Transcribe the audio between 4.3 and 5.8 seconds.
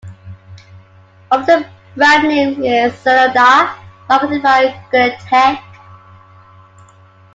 by Genentech.